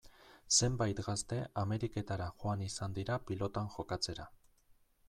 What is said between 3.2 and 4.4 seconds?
pilotan jokatzera.